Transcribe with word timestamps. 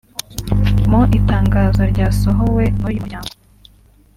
Mu 0.89 1.01
itangazo 1.17 1.81
ryasohowe 1.91 2.63
n’uyu 2.79 2.99
muryango 3.03 3.31